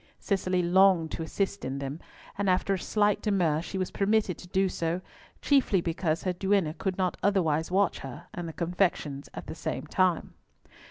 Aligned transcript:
Cicely 0.17 0.63
longed 0.63 1.11
to 1.11 1.21
assist 1.21 1.63
in 1.63 1.77
them, 1.77 1.99
and 2.35 2.49
after 2.49 2.73
a 2.73 2.79
slight 2.79 3.21
demur, 3.21 3.61
she 3.61 3.77
was 3.77 3.91
permitted 3.91 4.35
to 4.39 4.47
do 4.47 4.67
so, 4.67 5.01
chiefly 5.43 5.79
because 5.79 6.23
her 6.23 6.33
duenna 6.33 6.73
could 6.73 6.97
not 6.97 7.17
otherwise 7.21 7.69
watch 7.69 7.99
her 7.99 8.25
and 8.33 8.49
the 8.49 8.53
confections 8.53 9.29
at 9.35 9.45
the 9.45 9.53
same 9.53 9.85
time. 9.85 10.33